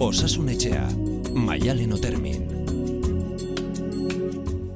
[0.00, 0.86] Osasunetxea,
[1.36, 2.38] Maialen Otermin.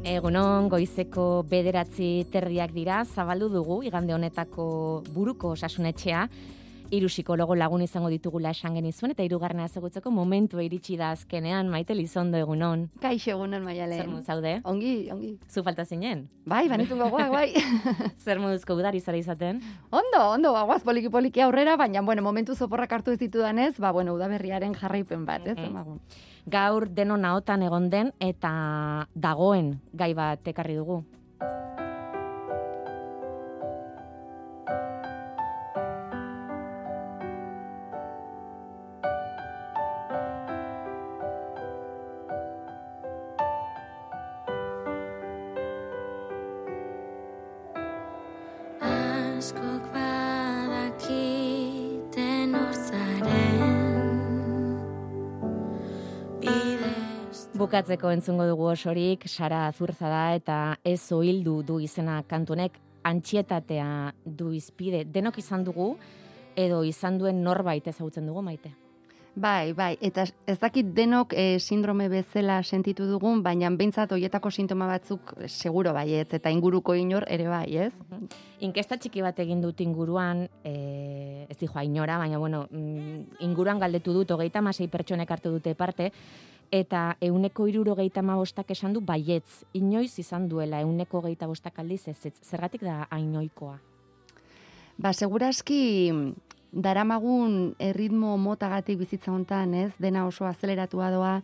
[0.05, 4.67] Egunon, goizeko bederatzi terriak dira, zabaldu dugu, igande honetako
[5.15, 6.27] buruko osasunetxea,
[6.95, 11.95] hiru psikologo lagun izango ditugula esan genizuen eta hirugarrena ezagutzeko momentu iritsi da azkenean Maite
[11.95, 12.87] Lizondo egunon.
[13.03, 14.03] Kaixo egunon Maialen.
[14.05, 14.55] Zer zaude?
[14.65, 15.33] Ongi, ongi.
[15.51, 16.29] Zu falta zinen?
[16.47, 17.49] Bai, banitu gogoak, bai.
[18.25, 19.63] Zer moduzko udari zara izaten?
[19.91, 24.15] Ondo, ondo, bagoaz poliki poliki aurrera, baina bueno, momentu zoporrak hartu ez ditudanez, ba bueno,
[24.15, 25.59] udaberriaren jarraipen bat, ez?
[25.59, 25.99] Mm
[26.45, 31.01] Gaur denon ahotan egon den eta dagoen gai bat ekarri dugu.
[57.65, 62.77] Bukatzeko entzungo dugu osorik, Sara Azurza da eta ez oildu du izena kantunek
[63.09, 65.05] antxietatea du izpide.
[65.05, 65.95] Denok izan dugu
[66.57, 68.84] edo izan duen norbait ezagutzen dugu maite.
[69.35, 74.87] Bai, bai, eta ez dakit denok e, sindrome bezala sentitu dugun, baina behintzat hoietako sintoma
[74.87, 77.91] batzuk seguro bai, ez, eta inguruko inor ere bai, ez?
[78.63, 84.15] Inkesta txiki bat egin dut inguruan, e, ez dijoa inora, baina bueno, mm, inguruan galdetu
[84.15, 86.13] dut, hogeita masei pertsonek hartu dute parte,
[86.71, 92.07] eta euneko iruro geita bostak esan du baietz, inoiz izan duela euneko geita bostak aldiz
[92.07, 93.81] ez, ez zergatik da ainoikoa?
[94.97, 96.13] Ba, seguraski
[96.75, 99.93] daramagun erritmo motagatik bizitza hontan, ez?
[100.03, 101.35] Dena oso azeleratua doa,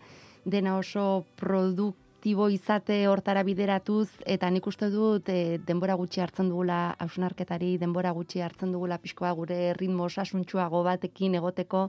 [0.44, 6.96] dena oso produktibo izate hortara bideratuz, eta nik uste dut e, denbora gutxi hartzen dugula
[6.98, 11.86] hausunarketari, denbora gutxi hartzen dugula pixkoa gure ritmo osasuntxuago batekin egoteko,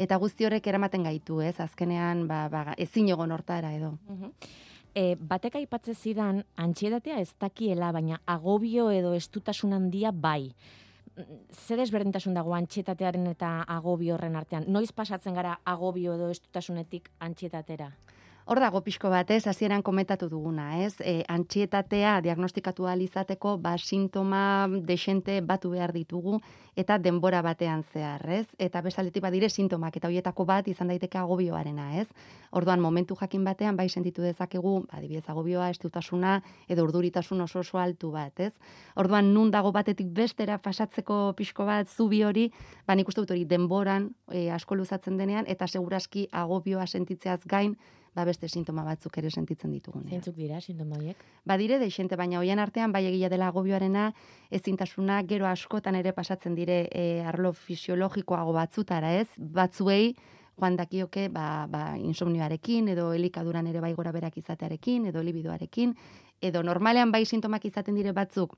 [0.00, 1.54] eta guzti horrek eramaten gaitu, ez?
[1.60, 3.94] Azkenean, ba, ba, ezin egon hortara edo.
[4.90, 10.50] E, batek aipatze zidan, antxiedatea ez dakiela, baina agobio edo estutasun handia bai.
[11.50, 14.66] Zer desberdintasun dago antxietatearen eta agobio horren artean?
[14.68, 17.90] Noiz pasatzen gara agobio edo estutasunetik antxietatera?
[18.50, 24.66] Hor dago pixko bat, ez, hasieran komentatu duguna, ez, e, antxietatea diagnostikatu izateko, ba, sintoma
[24.82, 26.40] desente batu behar ditugu,
[26.74, 32.00] eta denbora batean zehar, ez, eta besaletik badire sintomak, eta hoietako bat izan daiteke agobioarena,
[32.00, 32.08] ez,
[32.50, 37.78] orduan momentu jakin batean, bai sentitu dezakegu, ba, dibidez agobioa, estutasuna, edo urduritasun oso oso
[37.78, 38.52] altu bat, ez,
[38.96, 42.50] orduan nun dago batetik bestera pasatzeko pixko bat, zubi hori,
[42.84, 47.78] ba, nik uste dut hori denboran e, asko luzatzen denean, eta seguraski agobioa sentitzeaz gain,
[48.14, 50.02] ba beste sintoma batzuk ere sentitzen ditugu.
[50.08, 51.16] Zeintzuk dira sintoma horiek?
[51.44, 54.10] Ba dire de xente baina hoian artean bai egia dela agobioarena
[54.50, 59.28] ezintasuna gero askotan ere pasatzen dire e, arlo fisiologikoago batzutara, ez?
[59.38, 60.14] Batzuei
[60.60, 65.94] joan dakioke ba, ba insomnioarekin edo elikaduran ere bai gora berak izatearekin edo libidoarekin
[66.40, 68.56] edo normalean bai sintomak izaten dire batzuk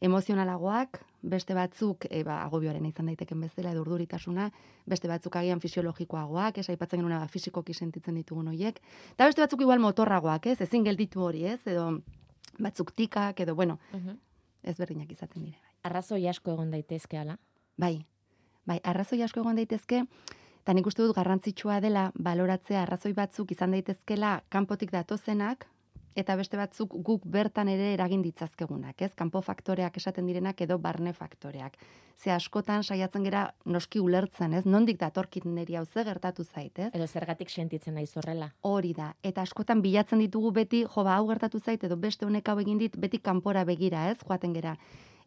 [0.00, 4.48] emozionalagoak, beste batzuk e, ba, agobioaren izan daiteken bezala edo urduritasuna,
[4.86, 8.80] beste batzuk agian fisiologikoagoak, ez aipatzen genuen ba, fisikoki sentitzen ditugun horiek,
[9.14, 11.90] eta beste batzuk igual motorragoak, ez, ezin gelditu hori, ez, edo
[12.58, 13.78] batzuk tikak, edo, bueno,
[14.62, 15.58] ez berdinak izaten dire.
[15.62, 15.74] Bai.
[15.90, 17.38] Arrazoi asko egon daitezke, ala?
[17.78, 17.96] Bai,
[18.66, 20.04] bai, arrazoi asko egon daitezke,
[20.62, 25.66] eta nik uste dut garrantzitsua dela baloratzea arrazoi batzuk izan daitezkela kanpotik datozenak,
[26.18, 29.12] eta beste batzuk guk bertan ere eragin ditzazkegunak, ez?
[29.18, 31.76] Kanpo faktoreak esaten direnak edo barne faktoreak.
[32.18, 34.64] Ze askotan saiatzen gera noski ulertzen, ez?
[34.66, 36.90] Nondik datorkit neri hau ze gertatu zait, ez?
[36.94, 38.50] Edo zergatik sentitzen naiz horrela.
[38.62, 39.12] Hori da.
[39.22, 42.78] Eta askotan bilatzen ditugu beti, jo ba hau gertatu zait edo beste honek hau egin
[42.78, 44.18] dit beti kanpora begira, ez?
[44.26, 44.74] Joaten gera.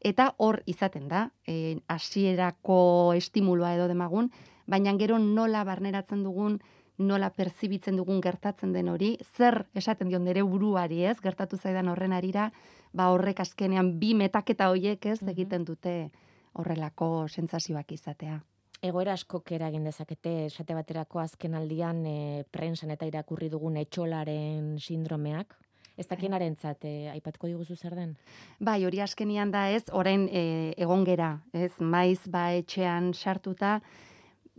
[0.01, 4.31] Eta hor izaten da, eh hasierako estimulua edo demagun,
[4.67, 6.59] baina gero nola barneratzen dugun
[6.97, 11.17] nola perzibitzen dugun gertatzen den hori, zer esaten dion nere buruari, ez?
[11.21, 12.51] Gertatu zaidan horren arira,
[12.93, 15.21] ba horrek azkenean bi metaketa hoiek, ez?
[15.21, 15.29] Mhm.
[15.29, 16.11] egiten dute
[16.53, 18.41] horrelako sentsazioak izatea.
[18.81, 25.55] Egoera asko eragin dezakete, esate baterako azken aldian e, prensan eta irakurri dugun etxolaren sindromeak,
[25.97, 28.15] Ez dakien zate, eh, aipatko diguzu zer den?
[28.59, 33.81] Bai, hori askenian da ez, orain e, egon gera, ez, maiz ba etxean sartuta,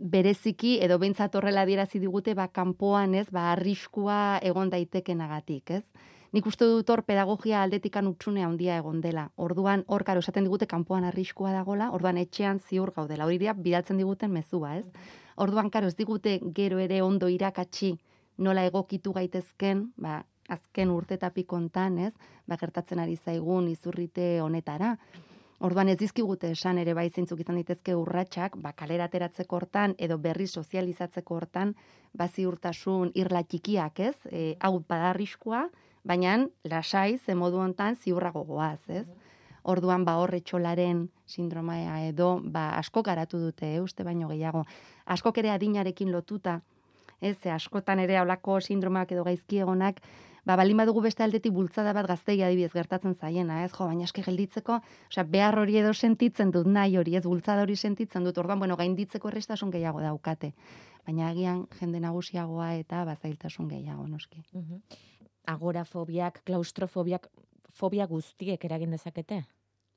[0.03, 5.83] bereziki edo beintzat horrela adierazi digute ba kanpoan, ez, ba arriskua egon daitekenagatik, ez?
[6.33, 9.27] Nik uste dut hor pedagogia aldetikan utxune handia egon dela.
[9.37, 13.27] Orduan hor karo esaten digute kanpoan arriskua dagola, orduan etxean ziur gaudela.
[13.29, 14.87] Hori dira bidaltzen diguten mezua, ez?
[15.37, 17.93] Orduan karo ez digute gero ere ondo irakatsi
[18.37, 22.13] nola egokitu gaitezken, ba azken urte kontan, ez?
[22.47, 24.97] Ba gertatzen ari zaigun izurrite honetara.
[25.63, 30.17] Orduan ez dizkigute esan ere bai zeintzuk izan ditezke urratsak, ba kalera ateratzeko hortan edo
[30.19, 31.71] berri sozializatzeko hortan,
[32.11, 34.17] ba ziurtasun irla txikiak, ez?
[34.27, 35.61] E, hau badarriskua,
[36.03, 36.33] baina
[36.67, 39.05] lasai ze modu hontan ziurrago goaz, ez?
[39.63, 44.65] Orduan ba horre txolaren sindromea edo ba asko garatu dute, e, uste baino gehiago.
[45.05, 46.59] Asko ere adinarekin lotuta,
[47.21, 47.37] ez?
[47.39, 50.03] Ze askotan ere holako sindromak edo gaizki egonak
[50.45, 54.23] ba, balin badugu beste aldetik bultzada bat gaztei adibidez gertatzen zaiena, ez, jo, baina eske
[54.25, 54.79] gelditzeko,
[55.11, 58.77] osea, behar hori edo sentitzen dut nahi hori, ez, bultzada hori sentitzen dut, orduan, bueno,
[58.79, 60.53] gainditzeko errestasun gehiago daukate.
[61.07, 64.43] Baina agian jende nagusiagoa eta bazailtasun gehiago, noski.
[65.47, 67.27] Agorafobiak, klaustrofobiak,
[67.73, 69.43] fobia guztiek eragin dezakete?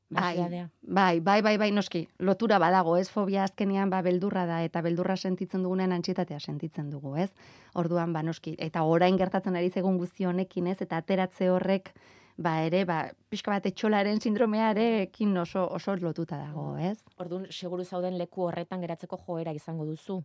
[0.08, 0.36] Bai,
[0.82, 5.16] bai, bai, bai, bai, noski, lotura badago, ez, fobia azkenean, ba, beldurra da, eta beldurra
[5.16, 7.32] sentitzen dugunen antxitatea sentitzen dugu, ez?
[7.74, 11.90] Orduan, ba, noski, eta orain gertatzen ari zegun guzti honekin, ez, eta ateratze horrek,
[12.38, 17.00] ba, ere, ba, pixka bat etxolaren sindromearekin oso, oso lotuta dago, ez?
[17.18, 20.20] Orduan, seguru zauden leku horretan geratzeko joera izango duzu?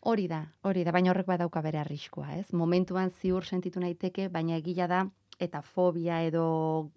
[0.00, 2.48] Hori da, hori da, baina horrek badauka bere arriskua, ez?
[2.52, 5.04] Momentuan ziur sentitu naiteke, baina egila da,
[5.38, 6.90] eta fobia edo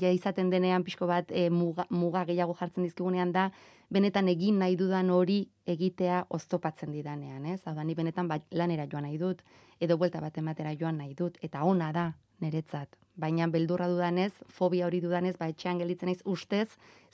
[0.00, 3.48] ja izaten denean pixko bat e, muga, muga gehiago jartzen dizkigunean da,
[3.90, 7.60] benetan egin nahi dudan hori egitea oztopatzen didanean, ez?
[7.66, 9.42] Hau da, ni benetan bat, lanera joan nahi dut,
[9.80, 12.10] edo buelta bat ematera joan nahi dut, eta ona da,
[12.44, 12.98] niretzat.
[13.18, 16.68] Baina beldurra dudanez, fobia hori dudanez, ba etxean gelitzen naiz ustez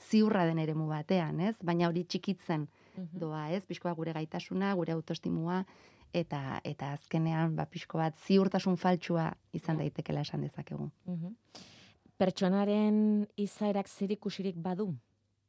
[0.09, 1.55] ziurra den eremu batean, ez?
[1.63, 3.19] Baina hori txikitzen mhm.
[3.21, 3.63] doa, ez?
[3.65, 5.63] Pixkoa gure gaitasuna, gure autoestimua,
[6.15, 10.91] eta eta azkenean ba pixko bat ziurtasun faltsua izan daitekela esan dezakegu.
[11.05, 11.33] Mm
[12.17, 14.93] pertsonaren izaerak zerikusirik badu?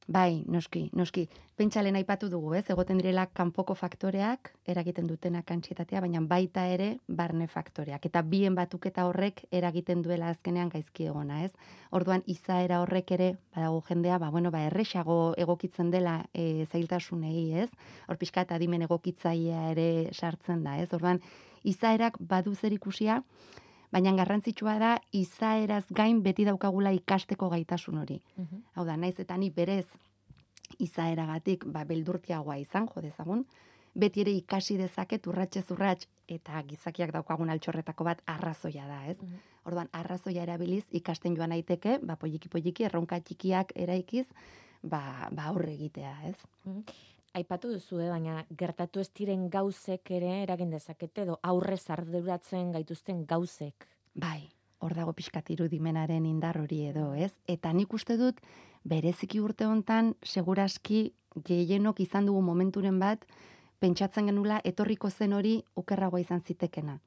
[0.07, 1.25] Bai, noski, noski.
[1.59, 2.63] Pentsalen aipatu dugu, ez?
[2.71, 8.07] Egoten direla kanpoko faktoreak eragiten dutena kantsietatea, baina baita ere barne faktoreak.
[8.07, 11.51] Eta bien batuketa horrek eragiten duela azkenean gaizki egona, ez?
[11.91, 17.71] Orduan izaera horrek ere badago jendea, ba bueno, ba erresago egokitzen dela e, zailtasunei, ez?
[18.07, 20.93] Hor pixka eta adimen egokitzailea ere sartzen da, ez?
[20.95, 21.19] Orduan
[21.67, 23.25] izaerak badu zer ikusia,
[23.93, 28.21] baina garrantzitsua da izaeraz gain beti daukagula ikasteko gaitasun hori.
[28.37, 28.63] Mhm.
[28.75, 29.87] Hau da, naiz eta ni berez
[30.79, 33.45] izaeragatik ba beldurtiagoa izan jo dezagun,
[33.95, 39.21] beti ere ikasi dezaket urratxe zurrats eta gizakiak daukagun altxorretako bat arrazoia da, ez?
[39.23, 44.29] Mm Orduan arrazoia erabiliz ikasten joan daiteke, ba polliki polliki erronka txikiak eraikiz,
[44.85, 46.37] ba ba aurre egitea, ez?
[46.65, 46.83] Mhm
[47.37, 53.25] aipatu duzu, eh, baina gertatu ez diren gauzek ere eragin dezakete edo aurre zarduratzen gaituzten
[53.29, 53.87] gauzek.
[54.15, 54.49] Bai,
[54.81, 57.33] hor dago pixkat irudimenaren indar hori edo, ez?
[57.47, 58.41] Eta nik uste dut,
[58.85, 61.11] bereziki urte hontan seguraski
[61.45, 63.27] gehienok izan dugu momenturen bat,
[63.81, 66.99] pentsatzen genula etorriko zen hori ukerragoa izan zitekena.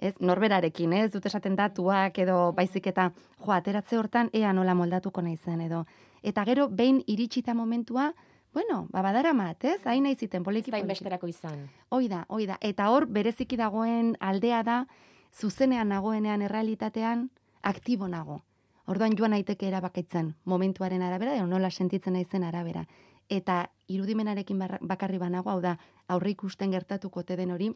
[0.00, 3.08] Ez, norberarekin, ez, dut esaten datuak edo baizik eta,
[3.40, 5.84] jo, ateratze hortan, ea nola moldatuko nahi zen edo.
[6.22, 8.12] Eta gero, behin iritsita momentua,
[8.54, 9.80] bueno, ba, badara mat, ez?
[9.86, 10.88] Hain nahi ziten, poliki, poliki.
[10.88, 11.68] besterako izan.
[11.88, 12.58] Hoi da, hoi da.
[12.60, 14.78] Eta hor, bereziki dagoen aldea da,
[15.34, 17.28] zuzenean nagoenean errealitatean,
[17.62, 18.42] aktibo nago.
[18.88, 22.86] Orduan joan naiteke erabakaitzen momentuaren arabera, edo nola sentitzen naizen arabera.
[23.28, 25.76] Eta irudimenarekin bakarri banago, hau da,
[26.08, 27.68] aurre ikusten gertatuko te den hori,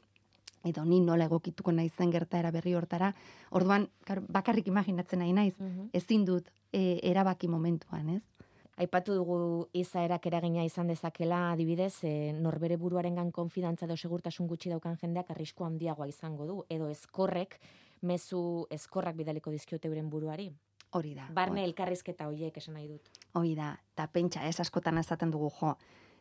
[0.65, 3.13] edo ni nola egokituko naizen gertaera berri hortara,
[3.51, 3.89] orduan
[4.33, 8.23] bakarrik imaginatzen nahi naiz, mm ezin dut e, erabaki momentuan, ez?
[8.81, 9.37] Aipatu dugu
[9.77, 15.67] izaerak eragina izan dezakela, adibidez, e, norbere buruarengan konfidantza edo segurtasun gutxi daukan jendeak arrisku
[15.67, 17.59] handiagoa izango du, edo eskorrek,
[18.01, 20.49] mezu eskorrak bidaliko dizkiote euren buruari.
[20.93, 21.29] Hori da.
[21.33, 23.13] Barne elkarrizketa hoiek esan nahi dut.
[23.37, 25.77] Hori da, eta pentsa ez askotan esaten dugu jo,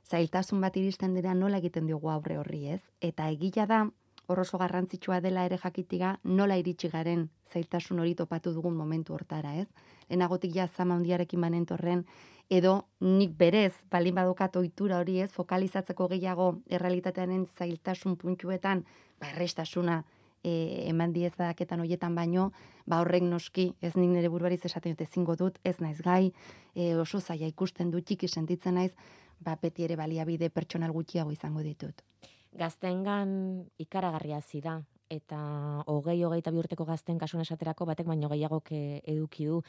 [0.08, 3.81] zailtasun bat iristen dira nola egiten diogu aurre horri ez, eta egila da,
[4.39, 9.67] oso garrantzitsua dela ere jakitiga nola iritsi garen zailtasun hori topatu dugun momentu hortara, ez?
[10.09, 12.05] Lehenagotik ja zama hundiarekin manentorren,
[12.50, 18.85] edo nik berez, balin badukat ohitura hori ez, fokalizatzeko gehiago errealitatearen zailtasun puntuetan,
[19.19, 20.01] ba, errestasuna
[20.43, 20.51] e,
[20.89, 22.51] eman diezaketan hoietan baino,
[22.85, 26.33] ba, horrek noski, ez nik nire buruari esaten dute zingo dut, ez naiz gai,
[26.75, 28.91] e, oso zaila ikusten dut txiki sentitzen naiz,
[29.39, 32.03] ba, beti ere baliabide pertsonal gutxiago izango ditut.
[32.51, 33.29] Gaztengan
[33.79, 39.62] ikaragarria da, eta hogei hogeita bihurteko gazten kasuan esaterako batek baino gehiago eduki du.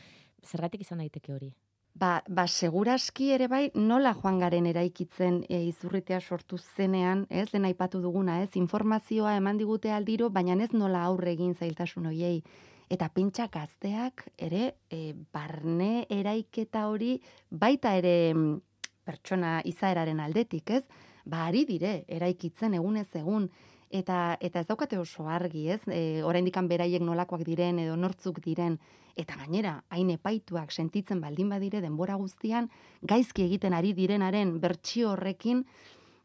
[0.45, 1.53] Zergatik izan daiteke hori?
[1.95, 7.67] Ba, ba, seguraski ere bai, nola joan garen eraikitzen e, izurritea sortu zenean, ez, den
[7.69, 12.43] aipatu duguna, ez, informazioa eman digute aldiro, baina ez nola aurre egin zailtasun hoiei.
[12.89, 17.19] Eta pentsa gazteak ere, e, barne eraiketa hori,
[17.51, 18.57] baita ere mm,
[19.05, 20.85] pertsona izaeraren aldetik, ez,
[21.25, 23.49] ba, ari dire, eraikitzen egunez egun,
[23.93, 25.81] eta eta ez daukate oso argi, ez?
[25.87, 28.79] E, oraindik beraiek nolakoak diren edo nortzuk diren
[29.17, 32.71] eta gainera, hain epaituak sentitzen baldin badire denbora guztian,
[33.03, 35.67] gaizki egiten ari direnaren bertsio horrekin,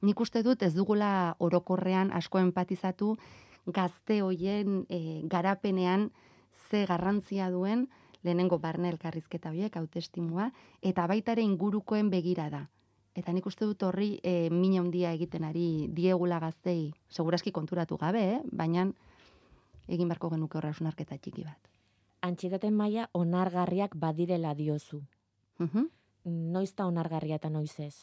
[0.02, 3.18] nik uste dut ez dugula orokorrean asko empatizatu
[3.66, 6.12] gazte hoien e, garapenean
[6.70, 7.88] ze garrantzia duen
[8.24, 10.52] lehenengo barne elkarrizketa horiek, hautestimua,
[10.82, 12.68] eta baita ere ingurukoen begirada.
[13.18, 18.22] Eta nik uste dut horri e, mina handia egiten ari diegula gaztei, seguraski konturatu gabe,
[18.36, 18.42] eh?
[18.54, 18.86] baina
[19.88, 21.72] egin barko genuke horra sunarketa txiki bat.
[22.28, 25.02] Antxietaten maila onargarriak badirela diozu.
[25.60, 25.90] Mhm.
[26.54, 27.96] Noiz da onargarria eta noiz ez?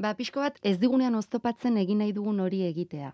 [0.00, 3.10] Ba, pixko bat, ez digunean oztopatzen egin nahi dugun hori egitea.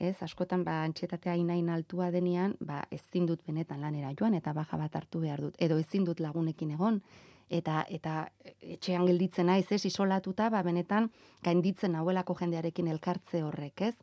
[0.00, 4.78] Ez, askotan, ba, antxetatea inain altua denean, ba, ezin dut benetan lanera joan, eta baja
[4.80, 5.58] bat hartu behar dut.
[5.60, 7.02] Edo ezin dut lagunekin egon,
[7.50, 8.14] eta eta
[8.62, 11.10] etxean gelditzen naiz, ez, isolatuta, ba, benetan,
[11.44, 13.94] gainditzen hauelako jendearekin elkartze horrek, ez?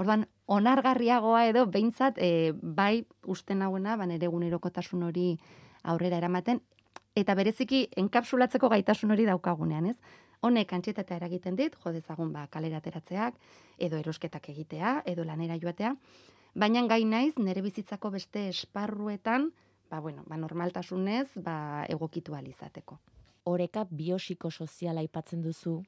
[0.00, 5.32] Orduan, onargarriagoa edo, behintzat, e, bai, uste nagoena, ba, nere egunerokotasun hori
[5.82, 6.60] aurrera eramaten,
[7.16, 9.96] eta bereziki, enkapsulatzeko gaitasun hori daukagunean, ez?
[10.46, 13.36] Honek antxietatea eragiten dit, jo dezagun ba, kalera ateratzeak,
[13.78, 15.94] edo erosketak egitea, edo lanera joatea,
[16.54, 19.50] baina gai naiz, nere bizitzako beste esparruetan,
[19.90, 23.00] ba, bueno, ba, normaltasunez, ba, egokitu alizateko.
[23.50, 25.80] Oreka biopsikosoziala aipatzen duzu,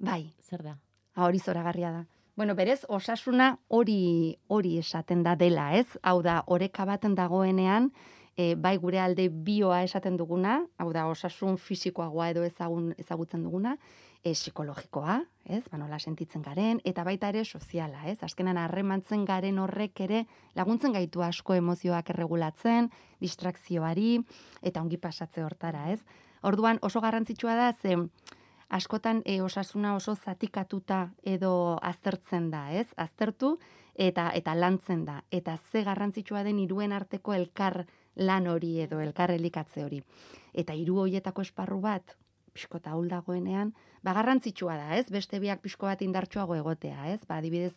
[0.00, 0.78] Bai, zer da?
[1.12, 2.06] Ha, hori zoragarria da.
[2.36, 5.86] Bueno, berez, osasuna hori hori esaten da dela, ez?
[6.02, 7.90] Hau da, oreka baten dagoenean,
[8.32, 13.76] e, bai gure alde bioa esaten duguna, hau da, osasun fisikoagoa edo ezagun, ezagutzen duguna,
[14.22, 15.62] e, psikologikoa, ez?
[15.70, 18.18] Ba, nola sentitzen garen, eta baita ere soziala, ez?
[18.22, 20.24] Azkenan harremantzen garen horrek ere
[20.58, 24.20] laguntzen gaitu asko emozioak erregulatzen, distrakzioari,
[24.62, 26.00] eta ongi pasatze hortara, ez?
[26.42, 27.96] Orduan oso garrantzitsua da, ze
[28.70, 32.86] askotan e, osasuna oso zatikatuta edo aztertzen da, ez?
[32.96, 33.56] Aztertu
[34.00, 35.20] eta eta lantzen da.
[35.30, 37.84] Eta ze garrantzitsua den hiruen arteko elkar
[38.16, 40.00] lan hori edo elkar elikatze hori.
[40.54, 42.16] Eta hiru hoietako esparru bat,
[42.54, 45.08] pixko eta dagoenean, ba garrantzitsua da, ez?
[45.10, 47.20] Beste biak pixko bat indartsuago egotea, ez?
[47.28, 47.74] Ba, adibidez,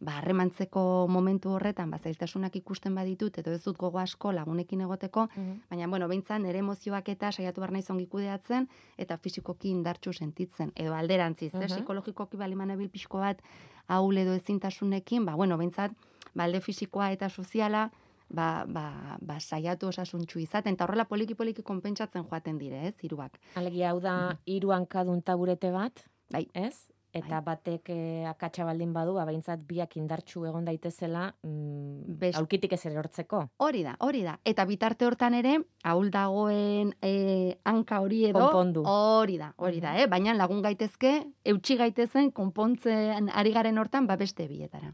[0.00, 5.26] ba, harremantzeko momentu horretan, ba, zailtasunak ikusten baditut, edo ez dut gogo asko lagunekin egoteko,
[5.70, 8.68] baina, bueno, behintzan, nire emozioak eta saiatu behar naiz ongi kudeatzen,
[9.00, 13.40] eta fisikoki indartsu sentitzen, edo alderantziz, uh psikologikoki baliman ebil pixko bat,
[13.88, 15.92] haul edo ezintasunekin, ba, bueno, behintzat,
[16.34, 17.90] balde fisikoa eta soziala,
[18.28, 23.38] ba, ba, ba, saiatu osasuntxu izaten, eta horrela poliki-poliki konpentsatzen joaten dire, ez, hiruak.
[23.54, 24.16] Alegia, hau da,
[24.46, 26.46] hiru hankadun taburete bat, Bai.
[26.54, 26.88] ez?
[27.16, 32.82] Eta batek eh, akatsa baldin badu, abaintzat biak indartsu egon daitezela, mm, Best- aulkitik ez
[32.90, 33.40] erortzeko.
[33.64, 34.36] Hori da, hori da.
[34.44, 38.40] Eta bitarte hortan ere, ahul dagoen e, hanka hori edo...
[38.50, 38.84] Konpondu.
[38.86, 40.06] Hori da, hori da, eh?
[40.06, 44.92] baina lagun gaitezke, eutxi gaitezen, konpontzen ari garen hortan, ba beste bietara.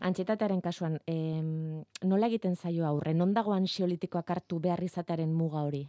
[0.00, 3.14] Antxetatearen kasuan, em, nola egiten zaio aurre?
[3.14, 5.84] Non dago ansiolitikoak hartu behar izatearen muga hori?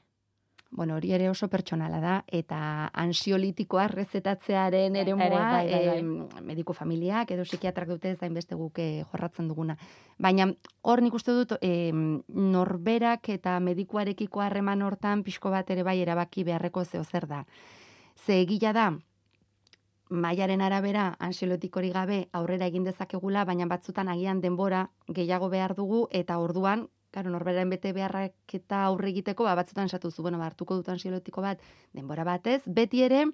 [0.73, 6.43] Bueno, hori ere oso pertsonala da, eta ansiolitikoa rezetatzearen ere Ere, bai, bai, bai.
[6.47, 9.75] mediku familiak edo psikiatrak dute ez da inbeste guk eh, jorratzen duguna.
[10.17, 10.47] Baina
[10.87, 16.47] hor nik uste dut em, norberak eta medikuarekiko harreman hortan pixko bat ere bai erabaki
[16.47, 17.43] beharreko zeo zer da.
[18.15, 18.87] Ze egila da,
[20.11, 26.39] mailaren arabera ansiolitikorik gabe aurrera egin dezakegula, baina batzutan agian denbora gehiago behar dugu eta
[26.39, 30.77] orduan Claro, norberaren bete beharrak eta aurre egiteko, ba, batzutan esatu zu, bueno, ba, hartuko
[30.79, 31.59] dut ansiolitiko bat,
[31.93, 33.25] denbora batez, beti ere,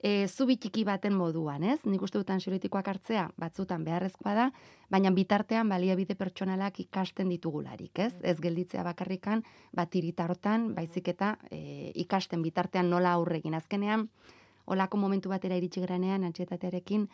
[0.00, 1.78] e, zubi txiki baten moduan, ez?
[1.88, 4.46] Nik uste dut ansiolitikoak hartzea, batzutan beharrezkoa da,
[4.92, 8.12] baina bitartean baliabide pertsonalak ikasten ditugularik, ez?
[8.22, 9.44] Ez gelditzea bakarrikan,
[9.76, 13.56] bat iritartan, baizik eta e, ikasten bitartean nola aurre egin.
[13.56, 14.10] Azkenean,
[14.66, 17.08] olako momentu batera iritsi geranean, antxietatearekin,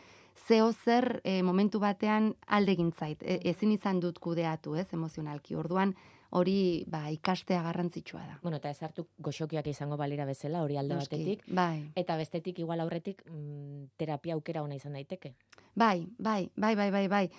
[0.48, 3.22] zeo zer e, momentu batean alde egin zait.
[3.22, 5.54] E, ezin izan dut kudeatu, ez, emozionalki.
[5.56, 5.94] Orduan,
[6.32, 8.38] hori ba, ikastea garrantzitsua da.
[8.42, 11.44] Bueno, eta ez hartu goxokiak izango balira bezala, hori alde Noski, batetik.
[11.52, 15.34] Bai, Eta bestetik, igual aurretik, mm, terapia aukera ona izan daiteke.
[15.74, 17.30] bai, bai, bai, bai, bai, bai.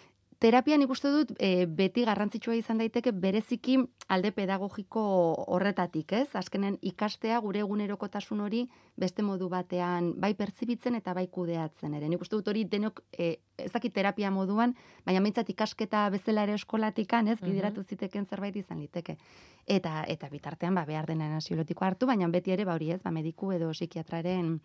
[0.44, 3.78] Terapian ikuste dut e, beti garrantzitsua izan daiteke bereziki
[4.12, 5.04] alde pedagogiko
[5.56, 6.26] horretatik, ez?
[6.36, 8.66] Azkenen ikastea gure egunerokotasun hori
[9.00, 12.10] beste modu batean bai pertsibitzen eta bai kudeatzen ere.
[12.12, 14.76] Nik uste dut hori denok e, ez dakit terapia moduan,
[15.08, 17.40] baina mintzat ikasketa bezala ere eskolatikan, ez?
[17.40, 19.16] Bideratu ziteken zerbait izan liteke.
[19.64, 23.00] Eta eta bitartean ba behar denen ansiolotiko hartu, baina beti ere ba hori, ez?
[23.00, 24.58] Ba mediku edo psikiatraren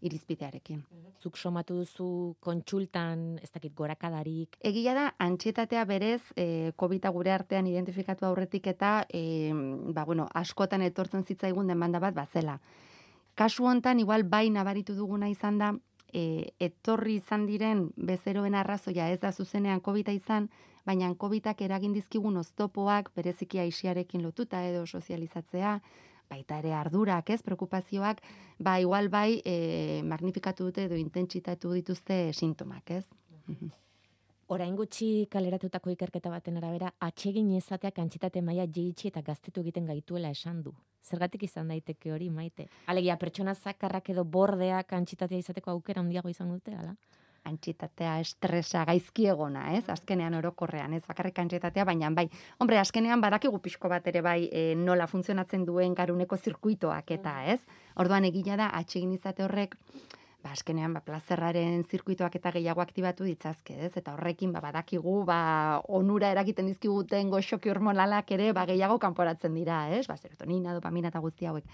[0.00, 0.82] irizpidearekin.
[1.22, 7.66] Zuk somatu duzu kontsultan, ez dakit gorakadarik, Egia da, antxietatea berez, e, COVID gure artean
[7.66, 9.52] identifikatu aurretik eta, e,
[9.94, 12.58] ba, bueno, askotan etortzen zitzaigun demanda bat bazela.
[13.34, 15.74] Kasu hontan, igual bai nabaritu duguna izan da,
[16.12, 20.48] e, etorri izan diren bezeroen arrazoia ez da zuzenean covid izan,
[20.86, 25.78] baina COVIDak eragin dizkigun oztopoak bereziki aixiarekin lotuta edo sozializatzea,
[26.34, 28.20] baita ere ardurak, ez, preokupazioak,
[28.58, 33.06] ba igual bai e, magnifikatu dute edo intentsitatu dituzte sintomak, ez?
[33.46, 33.72] Mhm.
[34.52, 40.28] Orain gutxi kaleratutako ikerketa baten arabera, atsegin izateak antxitate maila jeitsi eta gaztetu egiten gaituela
[40.36, 40.74] esan du.
[41.00, 42.66] Zergatik izan daiteke hori maite?
[42.92, 46.92] Alegia, pertsona zakarrak edo bordeak antxitatea izateko aukera handiago izan dute, ala?
[47.44, 49.82] Antxitatea, estresa, gaizki egona, ez?
[49.92, 51.02] Azkenean orokorrean, ez?
[51.04, 52.24] Bakarrik antxitatea, baina bai.
[52.58, 57.60] Hombre, azkenean badakigu pixko bat ere bai e, nola funtzionatzen duen garuneko zirkuitoak eta, ez?
[58.00, 59.76] Orduan egila da, atsegin izate horrek,
[60.44, 63.92] ba, azkenean, ba, plazerraren zirkuitoak eta gehiago aktibatu ditzazke, ez?
[64.00, 65.38] Eta horrekin, ba, badakigu, ba,
[66.00, 70.06] onura eragiten dizkiguten goxoki hormonalak ere, ba, gehiago kanporatzen dira, ez?
[70.08, 71.68] Ba, serotonina, dopamina eta guzti hauek.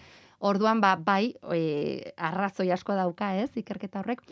[0.51, 3.53] Orduan, ba, bai, e, arrazoi asko dauka, ez?
[3.55, 4.27] Ikerketa horrek.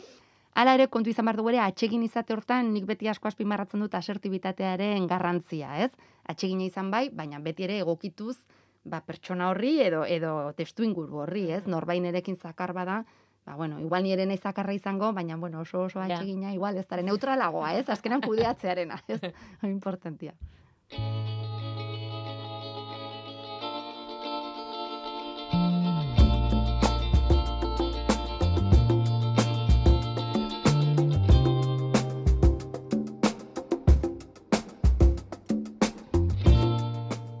[0.59, 3.93] Hala ere, kontu izan behar dugu ere, atxegin izate hortan, nik beti asko azpimarratzen dut
[3.95, 5.93] asertibitatearen garrantzia, ez?
[6.33, 8.35] Atxegina izan bai, baina beti ere egokituz,
[8.83, 11.63] ba, pertsona horri edo edo testu inguru horri, ez?
[11.71, 13.05] Norbain erekin zakar bada,
[13.47, 17.07] ba, bueno, igual ni ere zakarra izango, baina, bueno, oso oso atxegina, igual, ez dara
[17.07, 17.87] neutralagoa, ez?
[17.87, 19.21] Azkenan kudeatzearena, ez?
[19.77, 20.35] Importantia.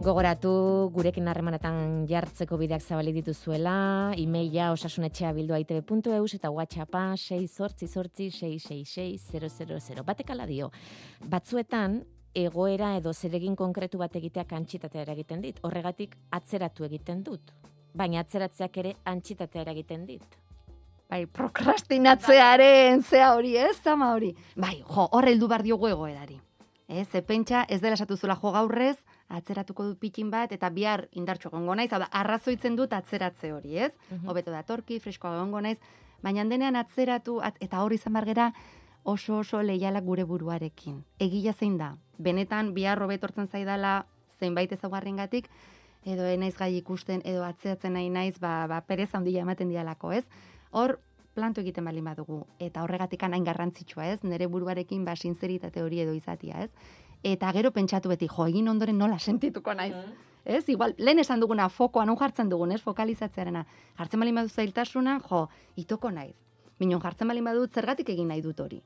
[0.09, 3.73] Gogoratu gurekin harremanetan jartzeko bideak zabali dituzuela,
[4.17, 10.71] e-maila osasunetxea bildu aitebe.eus eta whatsappa 6 sortzi sortzi 666 Batek ala dio,
[11.29, 11.99] batzuetan
[12.33, 17.53] egoera edo zeregin konkretu bat egiteak antxitatea eragiten dit, horregatik atzeratu egiten dut,
[17.93, 20.41] baina atzeratzeak ere antxitatea eragiten dit.
[21.05, 24.33] Bai, prokrastinatzearen zea hori, ez, zama hori.
[24.57, 26.41] Bai, jo, horre heldu bar diogu egoerari.
[26.89, 28.97] Ez, pentsa, ez dela esatu zula jo gaurrez,
[29.29, 33.77] atzeratuko dut pitin bat, eta bihar indartxo gongo naiz, hau da, arrazoitzen dut atzeratze hori,
[33.77, 33.93] ez?
[34.09, 35.77] Mm Hobeto da torki, freskoa gongo naiz,
[36.21, 38.51] baina denean atzeratu, eta hori izan bargera,
[39.03, 41.03] oso oso lehiala gure buruarekin.
[41.19, 44.05] Egia zein da, benetan bihar hobetortzen zaidala
[44.39, 45.49] zeinbait ezagarrengatik
[46.05, 50.25] edo enaiz gai ikusten, edo atzeratzen nahi naiz, ba, ba perez handia ematen dialako, ez?
[50.71, 50.99] Hor,
[51.35, 54.23] planto egiten bali badugu, eta horregatik hain garrantzitsua, ez?
[54.23, 56.71] Nere buruarekin ba sinzeritate hori edo izatia, ez?
[57.23, 59.95] Eta gero pentsatu beti, jo, egin ondoren nola sentituko naiz.
[59.95, 60.27] Mm.
[60.49, 63.65] Ez, igual, lehen esan duguna fokoa, non jartzen dugun, ez, fokalizatzearena.
[63.97, 66.37] Jartzen balin badut zailtasuna, jo, itoko naiz.
[66.79, 68.79] Minon jartzen balin badut zergatik egin nahi dut hori.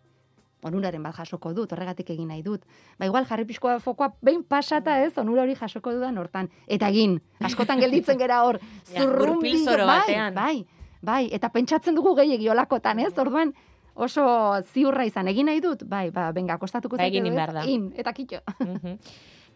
[0.63, 2.63] Onuraren bat jasoko dut, horregatik egin nahi dut.
[2.97, 6.49] Ba, igual, jarri pixkoa fokoa behin pasata ez, onura hori jasoko dudan hortan.
[6.67, 8.59] Eta egin, askotan gelditzen gera hor,
[8.95, 10.55] zurrumbi, bai, bai,
[11.01, 13.53] bai, eta pentsatzen dugu gehiagi olakotan, ez, orduan,
[13.93, 14.25] oso
[14.73, 17.63] ziurra izan egin nahi dut, bai, ba, benga, kostatuko ba, egin da.
[17.69, 18.41] In, eta kitxo.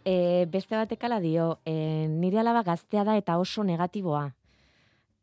[0.05, 4.29] e, beste batekala dio, e, nire alaba gaztea da eta oso negatiboa.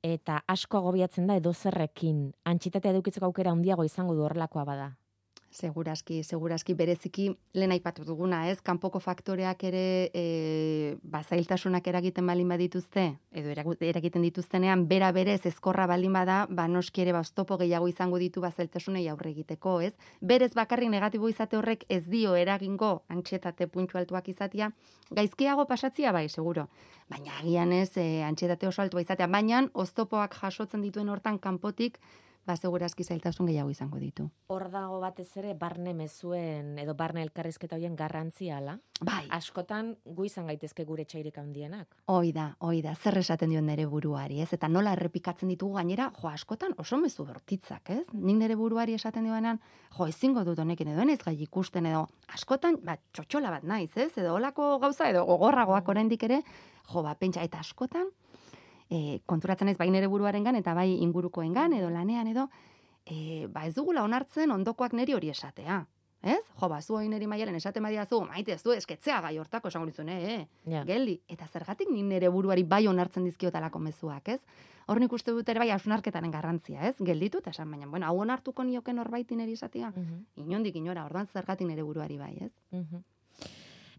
[0.04, 2.34] Eta asko agobiatzen da edo zerrekin.
[2.44, 4.90] Antxitatea edukitzeko aukera handiago izango du horrelakoa bada.
[5.54, 8.56] Seguraski, seguraski bereziki lehen aipatu duguna, ez?
[8.66, 10.24] Kanpoko faktoreak ere e,
[11.06, 17.14] bazailtasunak eragiten balin badituzte, edo eragiten dituztenean, bera berez ezkorra balin bada, ba noski ere
[17.14, 19.92] bastopo gehiago izango ditu bazailtasunei aurre egiteko, ez?
[20.20, 24.72] Berez bakarrik negatibo izate horrek ez dio eragingo antxetate puntu altuak izatia,
[25.14, 26.66] gaizkiago pasatzia bai, seguro.
[27.06, 32.02] Baina agian ez, e, antxetate oso altua izatea, baina oztopoak jasotzen dituen hortan kanpotik,
[32.46, 34.28] ba segurazki zailtasun gehiago izango ditu.
[34.52, 38.76] Hor dago batez ere barne mezuen edo barne elkarrizketa hoien garrantzia ala?
[39.00, 39.24] Bai.
[39.34, 41.96] Askotan gu izan gaitezke gure txairik handienak.
[42.12, 44.50] Hoi da, hoi da, zer esaten dion nere buruari, ez?
[44.56, 48.02] Eta nola errepikatzen ditugu gainera, jo, askotan oso mezu bertitzak, ez?
[48.12, 49.60] Nik nere buruari esaten dioenan,
[49.96, 54.12] jo, ezingo dut honekin edo ez gai ikusten edo, askotan, ba, txotxola bat naiz, ez?
[54.16, 56.42] Edo olako gauza edo gogorragoak oraindik ere,
[56.92, 58.10] jo, ba, pentsa, eta askotan,
[58.90, 62.48] e, konturatzen ez bai nere buruarengan eta bai ingurukoengan edo lanean edo
[63.04, 65.84] e, ba ez dugula onartzen ondokoak neri hori esatea.
[66.24, 66.40] Ez?
[66.56, 69.90] Jo, ba, zu neri maialen esate madia zu, maite ez du, esketzea gai hortako esango
[69.90, 70.84] dizun, eh, eh?
[70.88, 71.18] geldi.
[71.28, 74.40] Eta zergatik ni nere buruari bai onartzen dizkiotalako mezuak, ez?
[74.88, 76.94] Hor nik uste dut ere bai hausnarketaren garrantzia, ez?
[76.98, 79.92] Gelditu eta esan, baina, bueno, hau onartuko nioke norbait neri esatia?
[79.92, 82.54] Mm Inondik inora, orduan zergatik nere buruari bai, ez?
[82.72, 83.04] Mm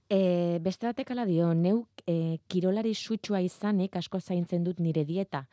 [0.10, 5.46] E, beste batek ala dio, neuk e, kirolari sutsua izanik asko zaintzen dut nire dieta.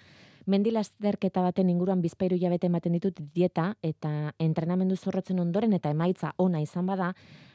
[0.46, 6.60] Mendilazterketa baten inguruan bizpairu jabete ematen ditut dieta eta entrenamendu zorrotzen ondoren eta emaitza ona
[6.60, 7.12] izan bada,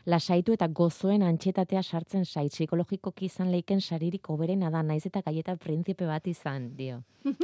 [0.08, 5.58] lasaitu eta gozoen antxetatea sartzen sai psikologikoki izan leiken saririk oberena da, naiz eta gaieta
[5.58, 7.04] printzipe bat izan, dio.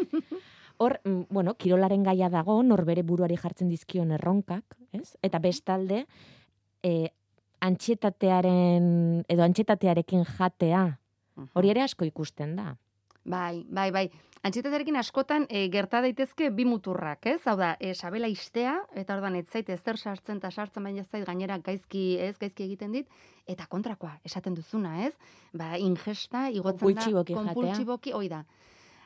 [0.82, 5.12] Hor, mm, bueno, kirolaren gaia dago, norbere buruari jartzen dizkion erronkak, ez?
[5.22, 6.06] Eta bestalde,
[6.82, 7.12] e,
[7.64, 8.86] antxetatearen,
[9.32, 10.84] edo antxetatearekin jatea,
[11.54, 12.74] hori ere asko ikusten da.
[13.24, 14.08] Bai, bai, bai.
[14.44, 17.40] Antxetatearekin askotan e, gerta daitezke bi muturrak, ez?
[17.48, 21.24] Hau da, e, sabela istea, eta ordan ez zait ezer sartzen eta sartzen baina zait
[21.24, 23.08] gainera gaizki, ez, gaizki egiten dit,
[23.48, 25.14] eta kontrakoa, esaten duzuna, ez?
[25.56, 28.44] Ba, ingesta, igotzen da, konpultsiboki, hoi da.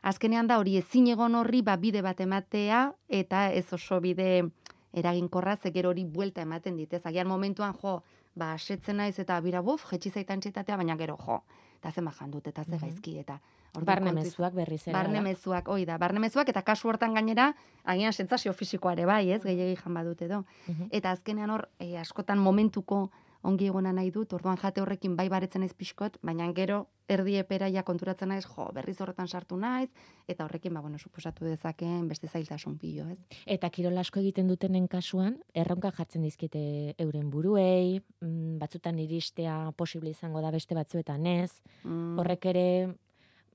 [0.07, 4.45] Azkenean da hori ezin egon horri ba bide bat ematea eta ez oso bide
[4.93, 6.93] eraginkorra ze gero hori buelta ematen dit.
[6.93, 8.01] Ez agian momentuan jo,
[8.37, 11.41] ba asetzen naiz eta bira buf, jetxi zaitan txetatea, baina gero jo.
[11.79, 13.39] Eta ze majan dut eta ze gaizki eta
[13.85, 14.93] Barne mezuak berriz ere.
[14.95, 17.51] Barne mezuak, hoi da, barne mezuak eta kasu hortan gainera,
[17.83, 19.31] agian sentsazio fisikoa ere bai, Mm.
[19.35, 20.45] ez, gehiegi jan badut edo.
[20.67, 20.87] Mhm.
[20.91, 23.11] Eta azkenean hor, e, askotan momentuko
[23.43, 27.69] ongi egona nahi dut, orduan jate horrekin bai baretzen naiz pixkot, baina gero erdi epera
[27.71, 29.89] ja konturatzen naiz, jo, berriz horretan sartu naiz,
[30.27, 33.17] eta horrekin, ba, bueno, suposatu dezakeen beste zailtasun pilo, ez?
[33.45, 40.11] Eta kirol asko egiten dutenen kasuan, erronka jartzen dizkite euren buruei, mm, batzutan iristea posible
[40.11, 41.51] izango da beste batzuetan ez,
[41.83, 42.67] Mm, horrek ere,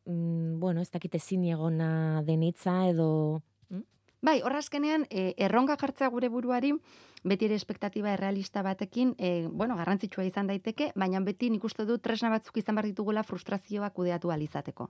[0.07, 3.43] mm, bueno, ez dakite zin egona denitza edo...
[4.23, 6.69] Bai, horra azkenean, e, erronka jartzea gure buruari,
[7.27, 12.05] beti ere espektatiba errealista batekin, e, bueno, garrantzitsua izan daiteke, baina beti nik uste dut
[12.07, 14.89] tresna batzuk izan behar ditugula frustrazioa kudeatu alizateko.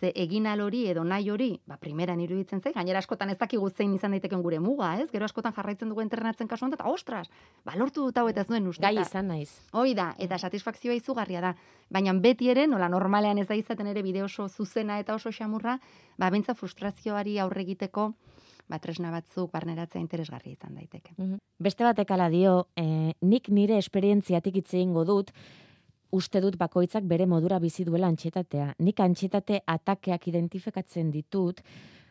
[0.00, 3.94] Ze egin hori edo nahi hori, ba, primeran iruditzen zait, gainera askotan ez dakigu zein
[3.94, 5.08] izan daiteken gure muga, ez?
[5.12, 7.30] Gero askotan jarraitzen dugu entrenatzen kasu honetan, eta ostras,
[7.64, 8.82] ba, lortu dut hau eta ez duen uste.
[8.82, 9.60] Gai izan naiz.
[9.70, 11.54] Hoi da, eta satisfakzioa izugarria da.
[11.90, 15.78] Baina beti ere, nola normalean ez da izaten ere bide oso zuzena eta oso xamurra,
[16.18, 18.14] ba, bentsa frustrazioari aurre egiteko,
[18.68, 21.14] ba, tresna batzuk barneratzea interesgarria izan daiteke.
[21.16, 21.38] Mhm.
[21.58, 25.32] Beste batek ala dio, eh, nik nire esperientziatik hitz egingo dut,
[26.10, 28.74] uste dut bakoitzak bere modura bizi duela antxetatea.
[28.78, 31.60] Nik antxetate atakeak identifikatzen ditut,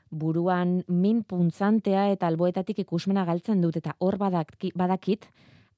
[0.10, 5.26] buruan min puntzantea eta alboetatik ikusmena galtzen dut, eta hor badaki, badakit,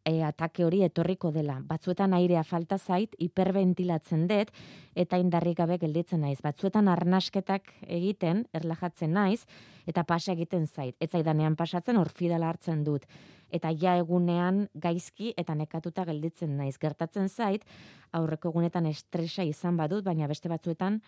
[0.05, 1.57] e, atake hori etorriko dela.
[1.65, 4.51] Batzuetan airea falta zait, hiperventilatzen dut,
[4.95, 6.37] eta indarrik gabe gelditzen naiz.
[6.45, 9.41] Batzuetan arnasketak egiten, erlajatzen naiz,
[9.89, 10.95] eta pasa egiten zait.
[10.99, 13.05] Ez zaidanean pasatzen hor fidala hartzen dut.
[13.53, 16.77] Eta ja egunean gaizki eta nekatuta gelditzen naiz.
[16.81, 17.65] Gertatzen zait,
[18.11, 21.01] aurreko egunetan estresa izan badut, baina beste batzuetan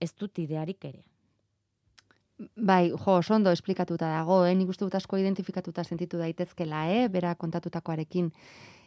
[0.00, 1.02] ez dut idearik ere.
[2.56, 4.54] Bai, jo, oso ondo esplikatuta dago, eh?
[4.58, 7.08] nik uste dut asko identifikatuta sentitu daitezkela, eh?
[7.12, 8.30] bera kontatutakoarekin.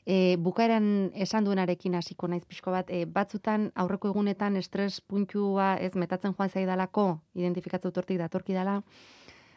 [0.05, 5.95] E, bukaeran esan duenarekin hasiko naiz pixko bat, e, batzutan aurreko egunetan estres puntua ez
[5.95, 8.81] metatzen joan zaidalako, identifikatzu tortik datorki dela,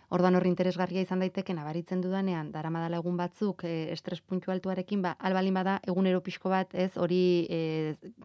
[0.08, 5.12] Orduan horri interesgarria izan daiteke nabaritzen dudanean, daramadala egun batzuk e, estres puntu altuarekin, ba,
[5.20, 7.20] albalin bada egunero pixko bat, ez, hori
[7.52, 7.58] e,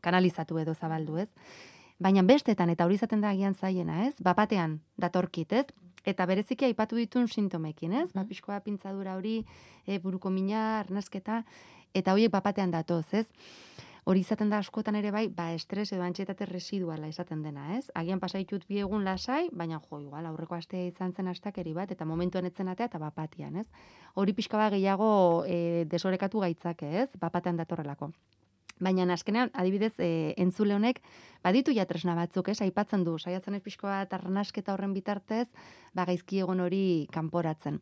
[0.06, 1.28] kanalizatu edo zabaldu, ez.
[2.04, 5.66] Baina bestetan, eta hori izaten da agian zaiena, ez, bapatean datorkit, ez,
[6.04, 8.28] eta bereziki aipatu ditun sintomekin, ez, ba, Mhm.
[8.28, 9.46] pixkoa pintzadura hori,
[9.88, 11.46] e, buruko mina, arnasketa,
[11.94, 13.28] eta horiek bapatean datoz, ez.
[14.06, 17.90] Hori izaten da askotan ere bai, ba, estres edo antxetate residuala esaten dena, ez?
[17.96, 22.04] Agian pasaitut bi egun lasai, baina jo, igual, aurreko astea izan zen astakeri bat, eta
[22.04, 23.68] momentuan etzen atea eta bapatian, ez?
[24.16, 27.10] Hori pixka bat gehiago e, desorekatu gaitzake, ez?
[27.18, 28.12] Bapatean datorrelako.
[28.80, 31.02] Baina azkenean, adibidez, e, entzule honek,
[31.44, 32.60] baditu ja tresna batzuk, ez?
[32.62, 35.48] Aipatzen du, saiatzen ez pixko bat arnasketa horren bitartez,
[35.94, 37.80] ba, gaizki egon hori kanporatzen.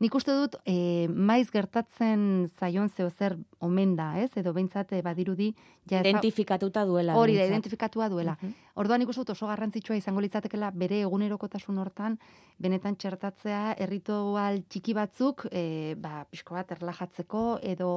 [0.00, 4.30] Nik uste dut, e, maiz gertatzen zaion zeo zer omen da, ez?
[4.40, 5.50] Edo behintzat e, badirudi,
[5.90, 7.18] ja Identifikatuta duela.
[7.20, 8.38] hori da, identifikatua duela.
[8.40, 8.54] Mhm.
[8.80, 12.16] Orduan nik uste dut oso garrantzitsua izango litzatekela bere egunerokotasun hortan,
[12.56, 17.92] benetan txertatzea erritual txiki batzuk, e, ba, pixko bat erlajatzeko, edo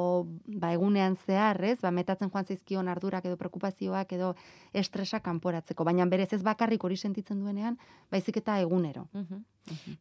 [0.45, 4.35] ba, egunean zehar, ez, ba, metatzen joan zizkion ardurak edo preokupazioak edo
[4.73, 5.87] estresa kanporatzeko.
[5.87, 7.79] Baina berez ez bakarrik hori sentitzen duenean,
[8.11, 9.07] baizik eta egunero.
[9.13, 9.43] Mhm.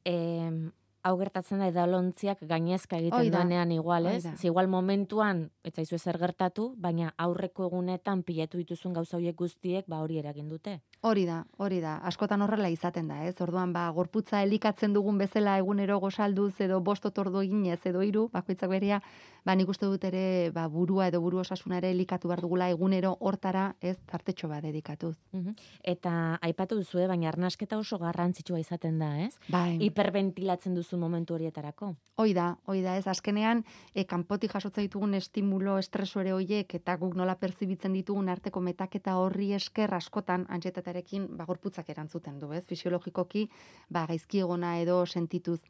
[0.05, 4.23] Em, hau gertatzen da edalontziak gainezka egiten Hoi da, duenean igual, ez?
[4.25, 4.37] da.
[4.37, 9.87] Ze igual momentuan, ez zaizu ezer gertatu, baina aurreko egunetan pilatu dituzun gauza horiek guztiek,
[9.89, 10.81] ba hori eragin dute.
[11.03, 11.97] Hori da, hori da.
[12.07, 13.35] Askotan horrela izaten da, ez?
[13.43, 18.71] Orduan, ba, gorputza elikatzen dugun bezala egunero gozalduz edo bost otordo eginez edo hiru, bakoitzak
[18.71, 19.01] berea,
[19.43, 23.17] ba, nik uste dut ere, ba, burua edo buru osasuna ere elikatu behar dugula egunero
[23.19, 25.17] hortara, ez, tartetxo bat dedikatuz.
[25.33, 25.57] Mhm.
[25.83, 29.35] Eta aipatu duzue, baina arnasketa oso garrantzitsua izaten da, ez?
[29.51, 31.97] Bai, Hiperventilatzen duzu momentu horietarako.
[32.23, 37.17] hoi da, hoi da, ez, azkenean, e, kanpotik jasotza ditugun estimulo estresore hoiek eta guk
[37.19, 40.47] nola perzibitzen ditugun arteko metaketa horri esker askotan
[40.93, 42.65] antxetatarekin ba, gorputzak erantzuten du, ez?
[42.67, 43.49] Fisiologikoki,
[43.91, 45.61] ba, gaizki egona edo sentituz.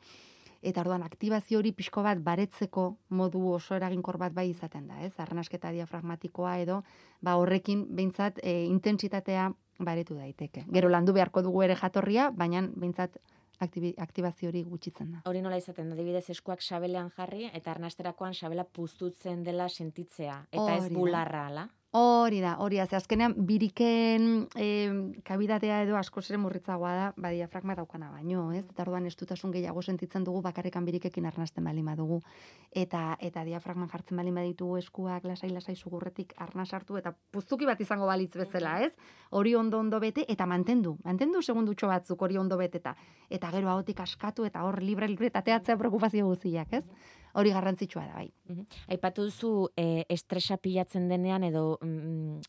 [0.62, 5.12] Eta orduan aktibazio hori pixko bat baretzeko modu oso eraginkor bat bai izaten da, ez?
[5.18, 6.82] Arnasketa diafragmatikoa edo
[7.20, 10.64] ba horrekin behintzat e, intentsitatea baretu daiteke.
[10.70, 13.18] Gero landu beharko dugu ere jatorria, baina behintzat
[13.58, 15.22] aktibi, aktibazio hori gutxitzen da.
[15.26, 20.44] Hori nola izaten da, adibidez eskuak sabelean jarri eta arnasterakoan sabela puztutzen dela sentitzea.
[20.52, 21.66] Eta ez bularra, ala?
[21.94, 24.22] Hori da, hori da, ze azkenean biriken
[24.56, 24.68] e,
[25.28, 28.62] kabidatea edo asko ere murritzagoa da, ba, diafragma daukana baino, ez?
[28.64, 32.22] Eta orduan estutasun gehiago sentitzen dugu bakarrekan birikekin arnasten baldin badugu.
[32.72, 38.08] Eta, eta diafragman jartzen baldin baditugu eskuak lasai-lasai sugurretik arnas hartu eta puztuki bat izango
[38.08, 38.94] balitz bezala, ez?
[39.28, 42.96] Hori ondo ondo bete eta mantendu, mantendu segundutxo batzuk hori ondo beteta.
[43.28, 46.86] Eta gero ahotik askatu eta hor libre libre eta teatzea preokupazio guztiak, ez?
[47.34, 48.28] Hori garrantzitsua da, bai.
[48.48, 48.66] Mhm.
[48.92, 52.40] Aipatu duzu e, estresa pilatzen denean edo mm,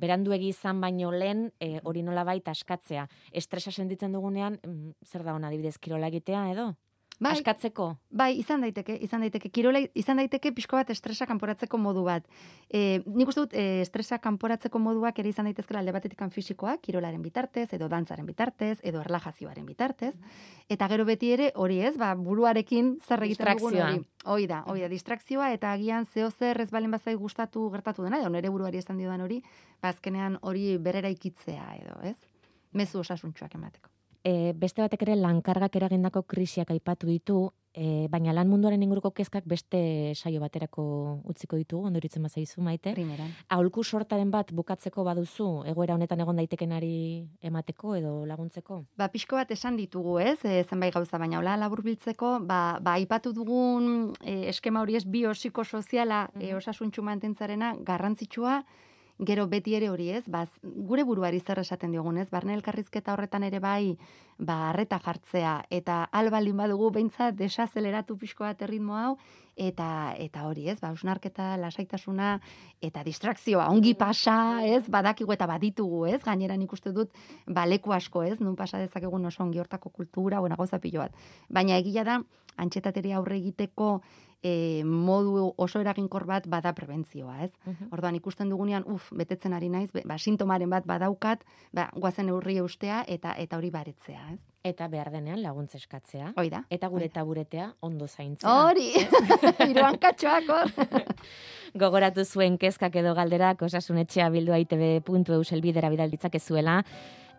[0.00, 3.06] beranduegi izan baino lehen e, hori nolabait askatzea.
[3.32, 6.74] Estresa sentitzen dugunean mm, zer da ona adibidez kirola egitea edo?
[7.16, 7.86] Bai, Askatzeko.
[8.12, 9.48] Bai, izan daiteke, izan daiteke.
[9.48, 12.26] Kirola izan daiteke pixko bat estresa kanporatzeko modu bat.
[12.68, 17.22] E, nik uste dut, e, estresa kanporatzeko moduak ere izan daitezkela alde batetikan fisikoak, kirolaren
[17.24, 20.12] bitartez, edo dantzaren bitartez, edo erlajazioaren bitartez.
[20.68, 24.04] Eta gero beti ere, hori ez, ba, buruarekin zer egiten dugun hori.
[24.26, 28.20] Hoi da, hoi da, distrakzioa, eta agian zeo zer ez balen bazai gustatu gertatu dena,
[28.20, 29.40] edo nere buruari esan diodan hori,
[29.80, 32.18] ba, azkenean hori berera ikitzea, edo, ez?
[32.76, 33.95] Mezu osasuntxuak emateko.
[34.26, 37.36] E, beste batek ere lankargak eragindako krisiak aipatu ditu,
[37.76, 40.86] e, baina lan munduaren inguruko kezkak beste saio baterako
[41.30, 42.94] utziko ditugu, ondoritzen bazaizu maite.
[42.96, 43.30] Primeran.
[43.54, 46.96] Aholku sortaren bat bukatzeko baduzu, egoera honetan egon daitekenari
[47.46, 48.80] emateko edo laguntzeko?
[48.98, 50.40] Ba, pixko bat esan ditugu, ez?
[50.42, 56.30] E, zenbait gauza, baina hola laburbiltzeko, ba, ba aipatu dugun e, eskema hori ez biopsikosoziala
[56.34, 56.56] e, Mhm.
[56.56, 58.64] osasuntxu mantentzarena garrantzitsua,
[59.18, 62.28] gero beti ere hori ez, ba, gure buruari zer esaten diogun, ez?
[62.30, 63.96] Barne elkarrizketa horretan ere bai,
[64.38, 69.16] ba, arreta jartzea, eta albaldin badugu behintzat desazeleratu pixko bat erritmo hau,
[69.56, 70.78] eta eta hori, ez?
[70.82, 72.36] Ba, ausnarketa, lasaitasuna
[72.84, 74.84] eta distrakzioa, ongi pasa, ez?
[74.92, 76.20] Badakigu eta baditugu, ez?
[76.24, 78.36] Gainera nik uste dut ba, leku asko, ez?
[78.40, 81.16] Nun pasa dezakegun oso ongi hortako kultura, bueno, gauza pilo bat.
[81.48, 82.20] Baina egia da,
[82.60, 84.02] antxetateria aurre egiteko
[84.42, 87.52] e, modu oso eraginkor bat bada prebentzioa, ez?
[87.90, 92.58] Orduan ikusten dugunean, uf, betetzen ari naiz, be- ba, sintomaren bat badaukat, ba, guazen neurri
[92.58, 94.40] eustea eta eta hori baretzea, ez?
[94.66, 96.32] Eta behar denean laguntza eskatzea.
[96.36, 96.64] Hoi da.
[96.70, 98.50] Eta gure taburetea ondo zaintzea.
[98.66, 98.88] Hori!
[99.68, 100.72] Hiruan katxoak hor.
[101.82, 106.82] Gogoratu zuen kezkak edo galderak osasunetxea bildu ITB.eu selbidera bidalditzakezuela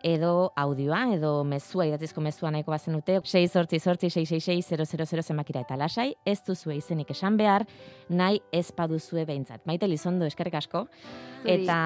[0.02, 5.76] edo audioa, edo mezua, idatzizko mezua nahiko bazen dute, 6 sortzi sortzi 666 zenbakira eta
[5.76, 7.66] lasai, ez duzue izenik esan behar,
[8.08, 9.64] nahi ez paduzue behintzat.
[9.66, 10.86] Maite Lizondo, eskerrik asko,
[11.44, 11.78] eta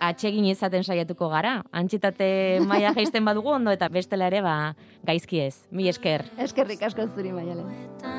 [0.00, 1.58] atsegin izaten saiatuko gara.
[1.72, 4.74] Antxitate maila jaisten badugu ondo, eta bestela ere, ba,
[5.06, 5.66] gaizki ez.
[5.70, 6.26] Mi esker.
[6.38, 8.17] Eskerrik asko zuri, maialen.